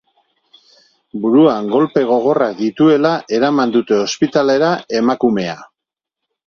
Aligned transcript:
Buruan 1.25 1.69
kolpe 1.75 2.03
gogorrak 2.13 2.57
dituela 2.63 3.13
eraman 3.41 3.77
dute 3.77 4.01
ospitalera 4.09 4.75
emakumea. 5.03 5.61